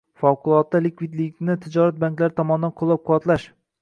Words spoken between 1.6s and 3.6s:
tijorat banklari tomonidan qo'llab-quvvatlash